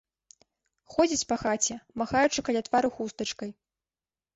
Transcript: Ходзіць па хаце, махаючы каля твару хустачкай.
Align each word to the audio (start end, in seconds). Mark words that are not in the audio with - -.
Ходзіць 0.93 1.29
па 1.33 1.39
хаце, 1.43 1.75
махаючы 2.05 2.39
каля 2.51 2.67
твару 2.71 2.95
хустачкай. 3.01 3.51